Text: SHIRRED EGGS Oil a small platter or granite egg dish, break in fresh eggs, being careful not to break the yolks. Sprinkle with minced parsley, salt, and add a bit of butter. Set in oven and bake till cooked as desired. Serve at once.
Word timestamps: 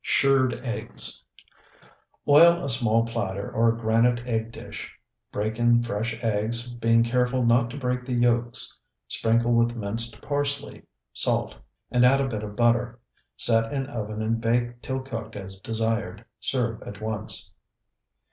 SHIRRED 0.03 0.65
EGGS 0.65 1.23
Oil 2.27 2.65
a 2.65 2.69
small 2.71 3.05
platter 3.05 3.51
or 3.51 3.71
granite 3.71 4.25
egg 4.27 4.51
dish, 4.51 4.91
break 5.31 5.59
in 5.59 5.83
fresh 5.83 6.17
eggs, 6.23 6.73
being 6.73 7.03
careful 7.03 7.45
not 7.45 7.69
to 7.69 7.77
break 7.77 8.03
the 8.03 8.13
yolks. 8.15 8.79
Sprinkle 9.07 9.53
with 9.53 9.75
minced 9.75 10.19
parsley, 10.19 10.81
salt, 11.13 11.53
and 11.91 12.03
add 12.03 12.19
a 12.19 12.27
bit 12.27 12.41
of 12.41 12.55
butter. 12.55 12.99
Set 13.37 13.71
in 13.71 13.85
oven 13.85 14.23
and 14.23 14.41
bake 14.41 14.81
till 14.81 15.01
cooked 15.01 15.35
as 15.35 15.59
desired. 15.59 16.25
Serve 16.39 16.81
at 16.81 16.99
once. 16.99 17.53